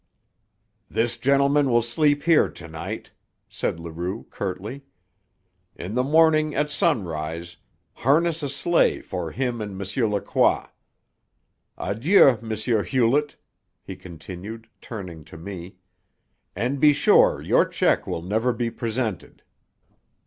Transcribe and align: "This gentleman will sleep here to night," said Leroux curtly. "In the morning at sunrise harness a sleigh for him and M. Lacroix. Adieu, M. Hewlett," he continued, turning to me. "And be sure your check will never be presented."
"This 0.89 1.15
gentleman 1.15 1.69
will 1.69 1.83
sleep 1.83 2.23
here 2.23 2.49
to 2.49 2.67
night," 2.67 3.11
said 3.47 3.79
Leroux 3.79 4.23
curtly. 4.31 4.83
"In 5.75 5.93
the 5.93 6.01
morning 6.01 6.55
at 6.55 6.71
sunrise 6.71 7.57
harness 7.93 8.41
a 8.41 8.49
sleigh 8.49 9.01
for 9.01 9.29
him 9.29 9.61
and 9.61 9.79
M. 9.79 10.03
Lacroix. 10.09 10.65
Adieu, 11.77 12.29
M. 12.41 12.49
Hewlett," 12.83 13.35
he 13.83 13.95
continued, 13.95 14.67
turning 14.81 15.23
to 15.25 15.37
me. 15.37 15.75
"And 16.55 16.79
be 16.79 16.93
sure 16.93 17.39
your 17.39 17.67
check 17.67 18.07
will 18.07 18.23
never 18.23 18.51
be 18.53 18.71
presented." 18.71 19.43